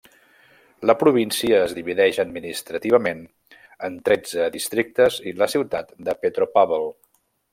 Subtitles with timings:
[0.91, 3.21] La província es divideix administrativament
[3.89, 6.89] en tretze districtes i la ciutat de Petropavl.